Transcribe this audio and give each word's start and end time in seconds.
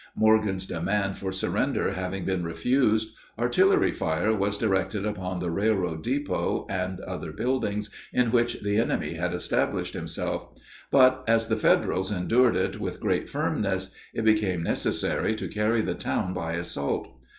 Morgan's 0.15 0.65
demand 0.65 1.15
for 1.19 1.31
surrender 1.31 1.91
having 1.91 2.25
been 2.25 2.43
refused, 2.43 3.15
artillery 3.37 3.91
fire 3.91 4.33
was 4.33 4.57
directed 4.57 5.05
upon 5.05 5.39
the 5.39 5.51
railroad 5.51 6.01
depot 6.03 6.65
and 6.71 6.99
other 7.01 7.31
buildings 7.31 7.91
in 8.11 8.31
which 8.31 8.63
the 8.63 8.77
enemy 8.79 9.13
had 9.13 9.31
established 9.31 9.93
himself; 9.93 10.57
but, 10.89 11.23
as 11.27 11.49
the 11.49 11.55
Federals 11.55 12.11
endured 12.11 12.55
it 12.55 12.79
with 12.79 12.99
great 12.99 13.29
firmness, 13.29 13.93
it 14.11 14.25
became 14.25 14.63
necessary 14.63 15.35
to 15.35 15.47
carry 15.47 15.83
the 15.83 15.93
town 15.93 16.33
by 16.33 16.53
assault. 16.53 17.21